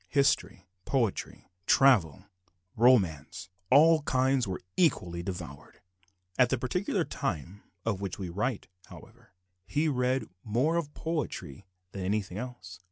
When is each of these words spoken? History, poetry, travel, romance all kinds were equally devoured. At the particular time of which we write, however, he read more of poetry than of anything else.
History, 0.09 0.65
poetry, 0.83 1.45
travel, 1.67 2.25
romance 2.75 3.49
all 3.69 4.01
kinds 4.01 4.47
were 4.47 4.63
equally 4.75 5.21
devoured. 5.21 5.79
At 6.39 6.49
the 6.49 6.57
particular 6.57 7.03
time 7.03 7.61
of 7.85 8.01
which 8.01 8.17
we 8.17 8.27
write, 8.29 8.67
however, 8.87 9.35
he 9.67 9.87
read 9.87 10.27
more 10.43 10.75
of 10.77 10.91
poetry 10.95 11.67
than 11.91 12.01
of 12.01 12.05
anything 12.05 12.39
else. 12.39 12.79